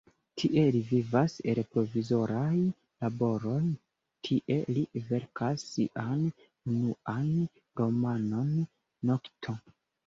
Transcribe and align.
Tie 0.41 0.61
li 0.75 0.79
vivas 0.91 1.35
el 1.53 1.61
provizoraj 1.75 2.55
laboroj, 2.63 3.61
tie 4.31 4.59
li 4.79 4.87
verkas 5.13 5.69
sian 5.75 6.25
unuan 6.75 7.31
romanon 7.85 8.55
"Nokto". 9.13 9.59